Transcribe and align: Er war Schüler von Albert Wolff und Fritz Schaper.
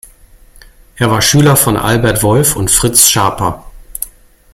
Er 0.95 1.11
war 1.11 1.21
Schüler 1.21 1.55
von 1.55 1.77
Albert 1.77 2.23
Wolff 2.23 2.55
und 2.55 2.71
Fritz 2.71 3.07
Schaper. 3.07 3.69